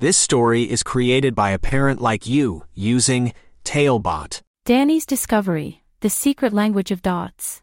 This 0.00 0.16
story 0.16 0.62
is 0.62 0.84
created 0.84 1.34
by 1.34 1.50
a 1.50 1.58
parent 1.58 2.00
like 2.00 2.24
you 2.24 2.62
using 2.72 3.32
Talebot. 3.64 4.42
Danny's 4.64 5.04
Discovery 5.04 5.82
The 6.02 6.08
Secret 6.08 6.52
Language 6.52 6.92
of 6.92 7.02
Dots. 7.02 7.62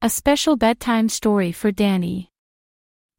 A 0.00 0.08
special 0.08 0.56
bedtime 0.56 1.10
story 1.10 1.52
for 1.52 1.70
Danny. 1.70 2.30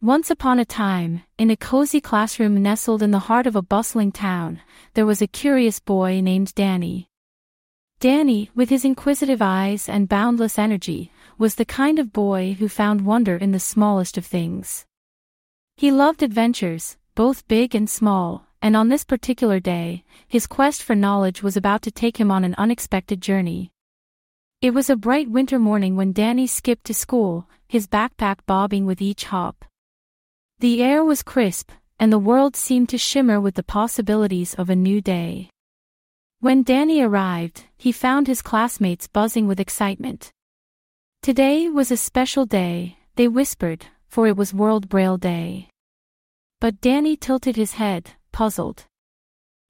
Once 0.01 0.31
upon 0.31 0.57
a 0.57 0.65
time, 0.65 1.21
in 1.38 1.51
a 1.51 1.55
cozy 1.55 2.01
classroom 2.01 2.63
nestled 2.63 3.03
in 3.03 3.11
the 3.11 3.27
heart 3.29 3.46
of 3.46 3.55
a 3.55 3.61
bustling 3.61 4.11
town, 4.11 4.60
there 4.96 5.05
was 5.05 5.21
a 5.21 5.28
curious 5.28 5.79
boy 5.79 6.19
named 6.19 6.55
Danny. 6.55 7.07
Danny, 7.99 8.49
with 8.55 8.69
his 8.71 8.83
inquisitive 8.83 9.44
eyes 9.44 9.87
and 9.87 10.10
boundless 10.10 10.57
energy, 10.57 11.12
was 11.37 11.53
the 11.55 11.63
kind 11.63 11.99
of 11.99 12.12
boy 12.12 12.55
who 12.57 12.69
found 12.69 13.05
wonder 13.05 13.35
in 13.37 13.51
the 13.51 13.60
smallest 13.60 14.17
of 14.17 14.26
things. 14.26 14.83
He 15.78 15.92
loved 15.92 16.23
adventures, 16.23 16.98
both 17.16 17.47
big 17.47 17.73
and 17.73 17.89
small, 17.89 18.45
and 18.61 18.75
on 18.75 18.89
this 18.89 19.05
particular 19.05 19.59
day, 19.59 20.03
his 20.27 20.47
quest 20.47 20.83
for 20.83 20.95
knowledge 20.95 21.41
was 21.41 21.55
about 21.55 21.81
to 21.83 21.91
take 21.91 22.17
him 22.17 22.29
on 22.29 22.43
an 22.43 22.55
unexpected 22.57 23.21
journey. 23.21 23.71
It 24.61 24.73
was 24.73 24.89
a 24.89 24.95
bright 24.95 25.29
winter 25.29 25.57
morning 25.57 25.95
when 25.95 26.11
Danny 26.11 26.45
skipped 26.45 26.85
to 26.85 26.93
school, 26.93 27.47
his 27.67 27.87
backpack 27.87 28.39
bobbing 28.45 28.85
with 28.85 29.01
each 29.01 29.25
hop. 29.25 29.63
The 30.59 30.83
air 30.83 31.03
was 31.03 31.23
crisp, 31.23 31.71
and 31.99 32.11
the 32.11 32.20
world 32.20 32.55
seemed 32.55 32.89
to 32.89 32.97
shimmer 32.97 33.39
with 33.39 33.55
the 33.55 33.63
possibilities 33.63 34.53
of 34.55 34.70
a 34.70 34.75
new 34.75 34.99
day. 35.01 35.49
When 36.41 36.63
Danny 36.63 37.01
arrived, 37.01 37.63
he 37.77 37.91
found 37.91 38.27
his 38.27 38.41
classmates 38.41 39.07
buzzing 39.07 39.47
with 39.47 39.59
excitement. 39.59 40.31
Today 41.21 41.70
was 41.70 41.91
a 41.91 41.97
special 41.97 42.45
day, 42.45 42.97
they 43.15 43.27
whispered, 43.27 43.85
for 44.07 44.27
it 44.27 44.35
was 44.35 44.53
World 44.53 44.89
Braille 44.89 45.17
Day. 45.17 45.70
But 46.61 46.81
Danny 46.81 47.15
tilted 47.15 47.55
his 47.55 47.73
head, 47.73 48.11
puzzled. 48.31 48.85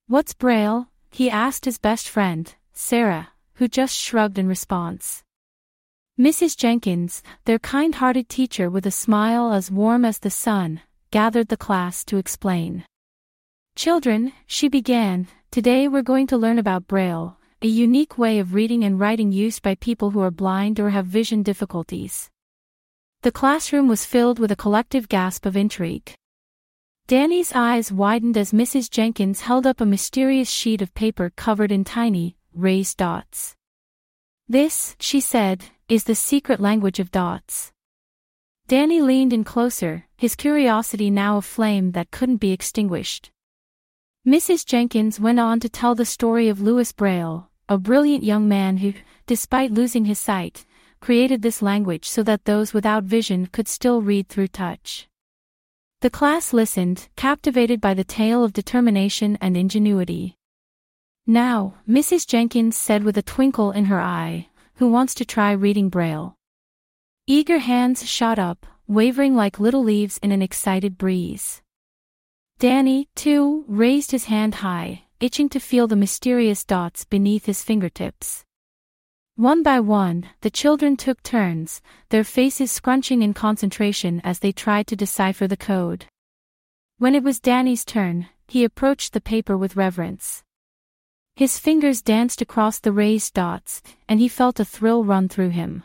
What's 0.08 0.34
Braille? 0.34 0.90
he 1.12 1.30
asked 1.30 1.66
his 1.66 1.78
best 1.78 2.08
friend, 2.08 2.54
Sarah, 2.74 3.30
who 3.54 3.68
just 3.68 3.96
shrugged 3.98 4.38
in 4.38 4.48
response. 4.48 5.24
Mrs. 6.20 6.56
Jenkins, 6.56 7.24
their 7.46 7.60
kind-hearted 7.60 8.30
teacher 8.30 8.70
with 8.70 8.86
a 8.86 8.92
smile 8.92 9.52
as 9.52 9.72
warm 9.72 10.06
as 10.06 10.20
the 10.20 10.30
sun, 10.30 10.82
gathered 11.12 11.48
the 11.48 11.58
class 11.58 12.06
to 12.06 12.18
explain. 12.18 12.86
Children, 13.76 14.32
she 14.46 14.70
began, 14.70 15.28
today 15.52 15.88
we're 15.88 16.02
going 16.02 16.28
to 16.28 16.38
learn 16.38 16.60
about 16.60 16.88
Braille, 16.88 17.38
a 17.62 17.68
unique 17.68 18.18
way 18.18 18.40
of 18.40 18.54
reading 18.54 18.84
and 18.84 19.00
writing 19.00 19.32
used 19.32 19.62
by 19.62 19.76
people 19.76 20.12
who 20.12 20.22
are 20.22 20.32
blind 20.32 20.80
or 20.80 20.92
have 20.92 21.06
vision 21.06 21.44
difficulties. 21.44 22.30
The 23.24 23.32
classroom 23.32 23.88
was 23.88 24.06
filled 24.06 24.40
with 24.40 24.52
a 24.52 24.56
collective 24.56 25.10
gasp 25.10 25.46
of 25.46 25.58
intrigue. 25.58 26.14
Danny's 27.08 27.52
eyes 27.54 27.92
widened 27.92 28.36
as 28.36 28.52
Mrs. 28.52 28.90
Jenkins 28.90 29.42
held 29.42 29.68
up 29.68 29.80
a 29.80 29.86
mysterious 29.86 30.50
sheet 30.50 30.82
of 30.82 30.96
paper 30.96 31.32
covered 31.36 31.72
in 31.72 31.84
tiny, 31.84 32.36
raised 32.52 32.98
dots. 32.98 33.56
This, 34.48 34.96
she 35.00 35.20
said, 35.20 35.66
is 35.88 36.06
the 36.06 36.16
secret 36.16 36.60
language 36.60 37.00
of 37.00 37.12
dots. 37.12 37.72
Danny 38.68 39.02
leaned 39.02 39.34
in 39.34 39.44
closer, 39.44 40.08
his 40.18 40.36
curiosity 40.36 41.12
now 41.12 41.38
a 41.38 41.44
flame 41.44 41.92
that 41.92 42.10
couldn't 42.10 42.38
be 42.38 42.52
extinguished. 42.52 43.30
Mrs. 44.26 44.66
Jenkins 44.66 45.20
went 45.20 45.40
on 45.40 45.60
to 45.60 45.70
tell 45.70 45.94
the 45.94 46.06
story 46.06 46.50
of 46.50 46.60
Louis 46.60 46.92
Braille, 46.92 47.52
a 47.70 47.78
brilliant 47.78 48.24
young 48.24 48.48
man 48.48 48.78
who, 48.78 48.94
despite 49.28 49.70
losing 49.70 50.06
his 50.06 50.18
sight, 50.18 50.66
created 51.02 51.44
this 51.44 51.62
language 51.62 52.10
so 52.10 52.24
that 52.24 52.46
those 52.46 52.74
without 52.74 53.04
vision 53.04 53.46
could 53.46 53.68
still 53.68 54.02
read 54.02 54.28
through 54.28 54.48
touch. 54.48 55.08
The 56.06 56.12
class 56.12 56.54
listened, 56.54 57.10
captivated 57.16 57.82
by 57.82 57.96
the 57.96 58.04
tale 58.04 58.44
of 58.44 58.54
determination 58.54 59.40
and 59.42 59.58
ingenuity. 59.58 60.38
Now, 61.26 61.78
Mrs. 61.90 62.28
Jenkins 62.28 62.78
said 62.78 63.04
with 63.04 63.18
a 63.18 63.24
twinkle 63.24 63.72
in 63.72 63.86
her 63.86 64.00
eye, 64.00 64.50
who 64.76 64.92
wants 64.92 65.16
to 65.16 65.26
try 65.26 65.52
reading 65.52 65.90
Braille? 65.90 66.36
Eager 67.26 67.58
hands 67.58 68.08
shot 68.08 68.38
up, 68.38 68.68
wavering 68.86 69.36
like 69.36 69.60
little 69.60 69.84
leaves 69.84 70.20
in 70.20 70.32
an 70.32 70.44
excited 70.44 70.96
breeze. 70.96 71.64
Danny, 72.60 73.10
too, 73.16 73.66
raised 73.68 74.12
his 74.12 74.26
hand 74.26 74.62
high, 74.62 75.06
itching 75.20 75.50
to 75.50 75.60
feel 75.60 75.88
the 75.88 75.96
mysterious 75.96 76.64
dots 76.64 77.04
beneath 77.04 77.48
his 77.48 77.64
fingertips. 77.64 78.46
One 79.38 79.64
by 79.64 79.82
one, 79.82 80.30
the 80.40 80.50
children 80.50 80.96
took 80.96 81.22
turns, 81.22 81.82
their 82.08 82.24
faces 82.24 82.72
scrunching 82.72 83.22
in 83.22 83.34
concentration 83.34 84.22
as 84.24 84.40
they 84.40 84.54
tried 84.54 84.88
to 84.88 84.96
decipher 84.96 85.46
the 85.46 85.58
code. 85.58 86.06
When 87.00 87.16
it 87.16 87.24
was 87.24 87.42
Danny's 87.42 87.84
turn, 87.84 88.30
he 88.48 88.64
approached 88.64 89.12
the 89.12 89.20
paper 89.20 89.58
with 89.58 89.76
reverence. 89.76 90.42
His 91.36 91.60
fingers 91.60 92.02
danced 92.02 92.42
across 92.42 92.80
the 92.80 92.94
raised 92.94 93.34
dots, 93.34 93.82
and 94.08 94.22
he 94.22 94.30
felt 94.30 94.62
a 94.62 94.64
thrill 94.64 95.04
run 95.04 95.28
through 95.28 95.50
him. 95.50 95.84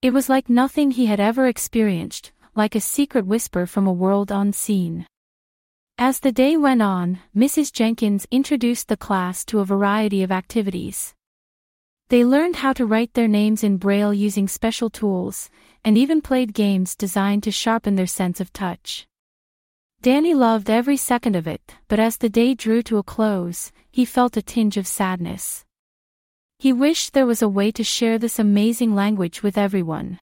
It 0.00 0.12
was 0.12 0.28
like 0.28 0.48
nothing 0.48 0.92
he 0.92 1.06
had 1.06 1.18
ever 1.18 1.48
experienced, 1.48 2.30
like 2.54 2.76
a 2.76 2.80
secret 2.80 3.26
whisper 3.26 3.66
from 3.66 3.88
a 3.88 3.92
world 3.92 4.30
unseen. 4.30 5.04
As 5.98 6.20
the 6.20 6.30
day 6.30 6.56
went 6.56 6.80
on, 6.80 7.18
Mrs. 7.36 7.72
Jenkins 7.72 8.24
introduced 8.30 8.86
the 8.86 8.96
class 8.96 9.44
to 9.46 9.58
a 9.58 9.64
variety 9.64 10.22
of 10.22 10.30
activities. 10.30 11.12
They 12.12 12.26
learned 12.26 12.56
how 12.56 12.74
to 12.74 12.84
write 12.84 13.14
their 13.14 13.26
names 13.26 13.64
in 13.64 13.78
Braille 13.78 14.12
using 14.12 14.46
special 14.46 14.90
tools, 14.90 15.48
and 15.82 15.96
even 15.96 16.20
played 16.20 16.52
games 16.52 16.94
designed 16.94 17.42
to 17.44 17.50
sharpen 17.50 17.94
their 17.94 18.06
sense 18.06 18.38
of 18.38 18.52
touch. 18.52 19.06
Danny 20.02 20.34
loved 20.34 20.68
every 20.68 20.98
second 20.98 21.36
of 21.36 21.46
it, 21.46 21.62
but 21.88 21.98
as 21.98 22.18
the 22.18 22.28
day 22.28 22.52
drew 22.52 22.82
to 22.82 22.98
a 22.98 23.02
close, 23.02 23.72
he 23.90 24.04
felt 24.04 24.36
a 24.36 24.42
tinge 24.42 24.76
of 24.76 24.86
sadness. 24.86 25.64
He 26.58 26.70
wished 26.70 27.14
there 27.14 27.24
was 27.24 27.40
a 27.40 27.48
way 27.48 27.70
to 27.72 27.82
share 27.82 28.18
this 28.18 28.38
amazing 28.38 28.94
language 28.94 29.42
with 29.42 29.56
everyone. 29.56 30.18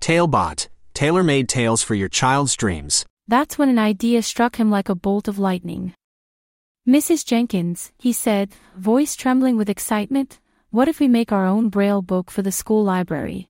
Talebot, 0.00 0.68
tailor-made 0.92 1.48
tales 1.48 1.82
for 1.82 1.94
your 1.94 2.10
child's 2.10 2.54
dreams. 2.54 3.06
That's 3.26 3.56
when 3.56 3.70
an 3.70 3.78
idea 3.78 4.20
struck 4.20 4.56
him 4.56 4.70
like 4.70 4.90
a 4.90 4.94
bolt 4.94 5.26
of 5.26 5.38
lightning. 5.38 5.94
Mrs. 6.86 7.24
Jenkins, 7.24 7.92
he 7.96 8.12
said, 8.12 8.50
voice 8.76 9.16
trembling 9.16 9.56
with 9.56 9.70
excitement, 9.70 10.38
what 10.70 10.86
if 10.86 11.00
we 11.00 11.08
make 11.08 11.32
our 11.32 11.46
own 11.46 11.70
Braille 11.70 12.02
book 12.02 12.30
for 12.30 12.42
the 12.42 12.52
school 12.52 12.84
library? 12.84 13.48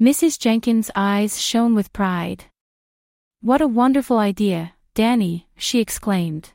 Mrs. 0.00 0.38
Jenkins' 0.38 0.90
eyes 0.94 1.40
shone 1.40 1.74
with 1.74 1.92
pride. 1.92 2.44
What 3.40 3.62
a 3.62 3.66
wonderful 3.66 4.18
idea, 4.18 4.74
Danny, 4.94 5.48
she 5.56 5.80
exclaimed. 5.80 6.52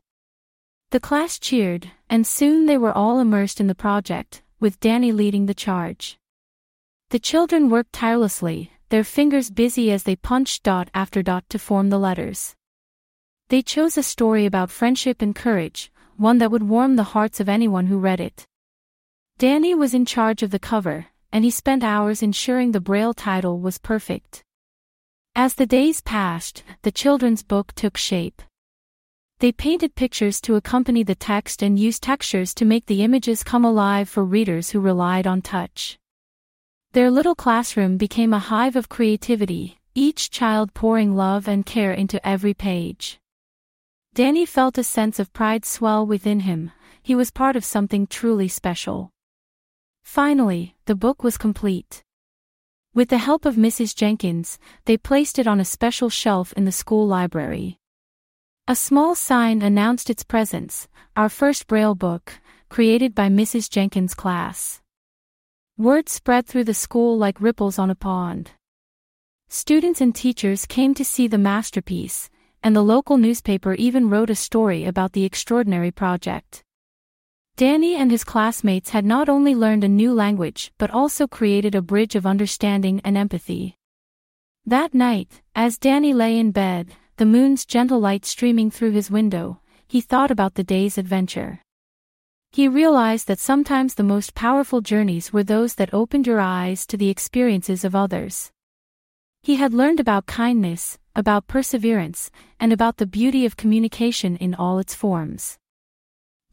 The 0.92 1.00
class 1.00 1.40
cheered, 1.40 1.90
and 2.08 2.28
soon 2.28 2.68
they 2.68 2.78
were 2.78 2.92
all 2.92 3.20
immersed 3.20 3.60
in 3.60 3.66
the 3.66 3.74
project, 3.74 4.44
with 4.60 4.80
Danny 4.80 5.12
leading 5.12 5.48
the 5.48 5.56
charge. 5.56 6.20
The 7.10 7.20
children 7.20 7.70
worked 7.70 7.94
tirelessly, 7.94 8.72
their 8.90 9.04
fingers 9.04 9.50
busy 9.50 9.92
as 9.92 10.04
they 10.04 10.16
punched 10.16 10.62
dot 10.62 10.90
after 10.94 11.24
dot 11.24 11.50
to 11.50 11.58
form 11.58 11.90
the 11.90 11.98
letters. 11.98 12.56
They 13.50 13.64
chose 13.64 13.98
a 13.98 14.04
story 14.04 14.46
about 14.46 14.70
friendship 14.70 15.20
and 15.20 15.36
courage, 15.36 15.92
one 16.16 16.38
that 16.38 16.52
would 16.52 16.64
warm 16.64 16.96
the 16.96 17.12
hearts 17.16 17.40
of 17.40 17.50
anyone 17.50 17.88
who 17.88 17.98
read 17.98 18.20
it. 18.20 18.46
Danny 19.38 19.74
was 19.74 19.94
in 19.94 20.06
charge 20.06 20.44
of 20.44 20.52
the 20.52 20.60
cover, 20.60 21.08
and 21.32 21.44
he 21.44 21.50
spent 21.50 21.84
hours 21.84 22.22
ensuring 22.22 22.72
the 22.72 22.80
Braille 22.80 23.14
title 23.14 23.60
was 23.60 23.78
perfect. 23.78 24.44
As 25.36 25.56
the 25.56 25.66
days 25.66 26.00
passed, 26.02 26.64
the 26.84 26.92
children's 26.92 27.42
book 27.42 27.74
took 27.74 27.98
shape. 27.98 28.42
They 29.40 29.52
painted 29.52 29.96
pictures 29.96 30.40
to 30.42 30.56
accompany 30.56 31.04
the 31.04 31.16
text 31.16 31.64
and 31.64 31.78
used 31.80 32.04
textures 32.04 32.54
to 32.54 32.66
make 32.66 32.86
the 32.86 33.04
images 33.04 33.44
come 33.44 33.66
alive 33.66 34.08
for 34.08 34.24
readers 34.24 34.70
who 34.70 34.80
relied 34.80 35.26
on 35.26 35.42
touch. 35.42 35.98
Their 36.94 37.10
little 37.10 37.36
classroom 37.36 37.98
became 37.98 38.34
a 38.34 38.40
hive 38.40 38.76
of 38.76 38.88
creativity, 38.88 39.80
each 39.96 40.30
child 40.30 40.74
pouring 40.76 41.16
love 41.16 41.48
and 41.48 41.66
care 41.66 41.92
into 41.92 42.26
every 42.26 42.54
page. 42.54 43.20
Danny 44.14 44.46
felt 44.46 44.78
a 44.78 44.84
sense 44.84 45.18
of 45.18 45.34
pride 45.34 45.66
swell 45.66 46.06
within 46.06 46.42
him, 46.42 46.72
he 47.02 47.16
was 47.16 47.32
part 47.32 47.56
of 47.56 47.66
something 47.66 48.06
truly 48.06 48.48
special. 48.48 49.10
Finally, 50.04 50.76
the 50.86 50.96
book 50.96 51.24
was 51.24 51.38
complete. 51.38 52.04
With 52.94 53.10
the 53.10 53.18
help 53.18 53.46
of 53.46 53.56
Mrs. 53.56 53.96
Jenkins, 53.96 54.60
they 54.86 54.98
placed 54.98 55.40
it 55.40 55.48
on 55.48 55.60
a 55.60 55.66
special 55.66 56.10
shelf 56.10 56.54
in 56.54 56.66
the 56.66 56.72
school 56.72 57.08
library. 57.08 57.80
A 58.68 58.76
small 58.76 59.16
sign 59.16 59.62
announced 59.62 60.10
its 60.10 60.24
presence, 60.24 60.88
our 61.18 61.30
first 61.30 61.68
Braille 61.68 61.96
book, 61.96 62.40
created 62.70 63.16
by 63.16 63.30
Mrs. 63.30 63.70
Jenkins' 63.70 64.14
class. 64.14 64.82
Word 65.78 66.08
spread 66.08 66.46
through 66.46 66.66
the 66.66 66.74
school 66.74 67.18
like 67.18 67.42
ripples 67.42 67.80
on 67.80 67.90
a 67.90 67.96
pond. 67.96 68.52
Students 69.50 70.02
and 70.02 70.16
teachers 70.16 70.66
came 70.66 70.94
to 70.94 71.04
see 71.04 71.28
the 71.28 71.38
masterpiece, 71.38 72.30
and 72.64 72.76
the 72.76 72.84
local 72.84 73.18
newspaper 73.18 73.74
even 73.74 74.10
wrote 74.10 74.30
a 74.30 74.36
story 74.36 74.86
about 74.86 75.14
the 75.14 75.26
extraordinary 75.26 75.92
project. 75.92 76.63
Danny 77.56 77.94
and 77.96 78.10
his 78.10 78.24
classmates 78.24 78.90
had 78.90 79.06
not 79.06 79.30
only 79.30 79.54
learned 79.54 79.84
a 79.84 79.88
new 79.88 80.12
language 80.12 80.72
but 80.80 80.90
also 80.90 81.28
created 81.28 81.76
a 81.76 81.84
bridge 81.84 82.16
of 82.16 82.26
understanding 82.26 83.00
and 83.04 83.16
empathy. 83.16 83.78
That 84.66 84.96
night, 84.96 85.44
as 85.54 85.78
Danny 85.78 86.14
lay 86.14 86.40
in 86.40 86.52
bed, 86.52 86.96
the 87.18 87.28
moon's 87.28 87.64
gentle 87.64 88.00
light 88.00 88.26
streaming 88.26 88.72
through 88.72 88.92
his 88.92 89.12
window, 89.12 89.60
he 89.88 90.02
thought 90.02 90.32
about 90.32 90.56
the 90.56 90.64
day's 90.64 90.98
adventure. 90.98 91.62
He 92.52 92.68
realized 92.68 93.28
that 93.28 93.40
sometimes 93.40 93.94
the 93.94 94.04
most 94.04 94.34
powerful 94.34 94.82
journeys 94.82 95.32
were 95.32 95.44
those 95.44 95.76
that 95.76 95.94
opened 95.94 96.26
your 96.26 96.40
eyes 96.40 96.88
to 96.88 96.98
the 96.98 97.10
experiences 97.10 97.84
of 97.84 97.94
others. 97.96 98.52
He 99.44 99.58
had 99.58 99.74
learned 99.74 100.00
about 100.00 100.26
kindness, 100.26 100.98
about 101.16 101.46
perseverance, 101.46 102.32
and 102.60 102.74
about 102.74 102.98
the 102.98 103.06
beauty 103.06 103.46
of 103.46 103.58
communication 103.58 104.38
in 104.38 104.56
all 104.56 104.80
its 104.80 104.96
forms. 104.96 105.60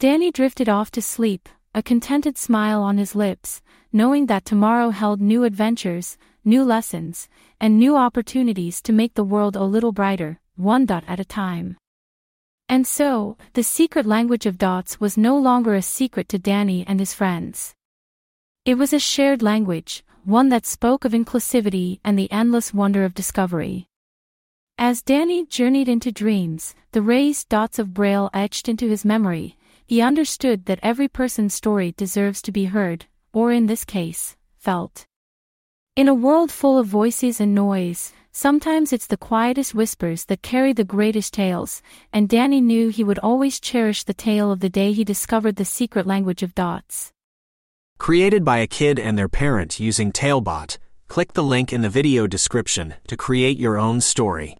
Danny 0.01 0.31
drifted 0.31 0.67
off 0.67 0.91
to 0.93 1.03
sleep, 1.03 1.47
a 1.75 1.83
contented 1.83 2.39
smile 2.39 2.83
on 2.83 2.97
his 2.97 3.15
lips, 3.15 3.61
knowing 3.93 4.25
that 4.29 4.47
tomorrow 4.47 4.89
held 4.89 5.21
new 5.21 5.45
adventures, 5.45 6.17
new 6.43 6.65
lessons, 6.65 7.29
and 7.61 7.79
new 7.79 7.99
opportunities 7.99 8.81
to 8.81 8.95
make 8.95 9.13
the 9.13 9.23
world 9.23 9.57
a 9.57 9.65
little 9.65 9.93
brighter, 9.93 10.41
one 10.57 10.87
dot 10.87 11.05
at 11.07 11.21
a 11.21 11.25
time. 11.27 11.77
And 12.67 12.87
so, 12.87 13.37
the 13.53 13.63
secret 13.63 14.07
language 14.07 14.47
of 14.47 14.57
dots 14.57 15.01
was 15.01 15.19
no 15.19 15.37
longer 15.37 15.75
a 15.75 15.83
secret 15.83 16.31
to 16.31 16.39
Danny 16.39 16.83
and 16.89 16.99
his 16.99 17.13
friends. 17.13 17.75
It 18.65 18.79
was 18.79 18.95
a 18.95 18.99
shared 18.99 19.43
language, 19.43 20.03
one 20.25 20.49
that 20.49 20.65
spoke 20.65 21.05
of 21.05 21.13
inclusivity 21.13 22.01
and 22.03 22.19
the 22.19 22.33
endless 22.33 22.73
wonder 22.73 23.05
of 23.05 23.13
discovery. 23.13 23.87
As 24.79 25.03
Danny 25.03 25.45
journeyed 25.45 25.91
into 25.91 26.11
dreams, 26.11 26.75
the 26.93 27.03
raised 27.03 27.51
dots 27.51 27.79
of 27.79 27.93
Braille 27.93 28.31
etched 28.33 28.67
into 28.67 28.89
his 28.89 29.05
memory, 29.05 29.59
he 29.91 30.01
understood 30.01 30.67
that 30.67 30.79
every 30.85 31.09
person's 31.09 31.53
story 31.53 31.91
deserves 31.97 32.41
to 32.41 32.53
be 32.53 32.67
heard, 32.67 33.07
or 33.33 33.51
in 33.51 33.67
this 33.67 33.85
case, 33.85 34.37
felt. 34.57 35.05
In 35.97 36.07
a 36.07 36.15
world 36.15 36.53
full 36.53 36.79
of 36.79 36.87
voices 36.87 37.41
and 37.41 37.57
noise, 37.57 38.13
sometimes 38.31 38.93
it's 38.93 39.09
the 39.09 39.17
quietest 39.17 39.75
whispers 39.75 40.27
that 40.27 40.43
carry 40.43 40.73
the 40.73 40.85
greatest 40.85 41.35
tales, 41.35 41.83
and 42.13 42.29
Danny 42.29 42.61
knew 42.61 42.91
he 42.91 43.03
would 43.03 43.19
always 43.19 43.59
cherish 43.59 44.05
the 44.05 44.15
tale 44.15 44.53
of 44.53 44.61
the 44.61 44.71
day 44.71 44.93
he 44.93 45.03
discovered 45.03 45.57
the 45.57 45.65
secret 45.65 46.07
language 46.07 46.45
of 46.45 46.55
dots. 46.55 47.13
Created 47.99 48.45
by 48.45 48.59
a 48.59 48.69
kid 48.69 48.97
and 49.01 49.19
their 49.19 49.29
parent 49.29 49.81
using 49.81 50.13
Talebot, 50.13 50.79
click 51.09 51.33
the 51.33 51.43
link 51.43 51.73
in 51.73 51.83
the 51.83 51.89
video 51.89 52.29
description 52.29 52.95
to 53.09 53.17
create 53.17 53.59
your 53.59 53.77
own 53.77 54.01
story. 54.01 54.57